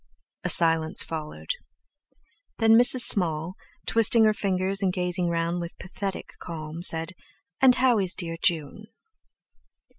[0.43, 1.51] A silence followed.
[2.57, 3.01] Then Mrs.
[3.01, 3.53] Small,
[3.85, 7.13] twisting her fingers and gazing round with "pathetic calm", asked:
[7.61, 8.87] "And how is dear June?"